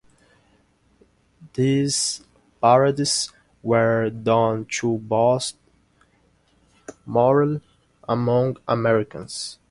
[1.53, 2.23] These
[2.59, 5.57] parades were done to boost
[7.05, 7.61] morale
[8.09, 9.59] among Americans.